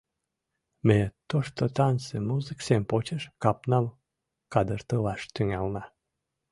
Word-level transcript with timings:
Ме 0.87 0.99
тошто 1.29 1.63
танце 1.77 2.15
музык 2.29 2.59
сем 2.67 2.83
почеш 2.89 3.23
капнам 3.43 3.85
кадыртылаш 4.53 5.21
тӱҥална. 5.33 5.83